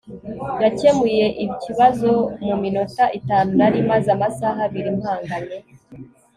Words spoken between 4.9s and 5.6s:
mpanganye